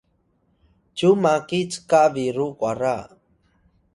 cyu 0.95 1.09
maki 1.23 1.59
cka 1.71 2.01
biru 2.13 2.47
kwara 2.59 2.95